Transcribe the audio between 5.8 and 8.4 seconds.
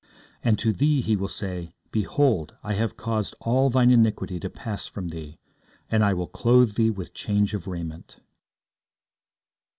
and I will clothe thee with change of raiment.